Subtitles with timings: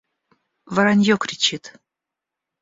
[0.65, 1.77] Воронье кричит.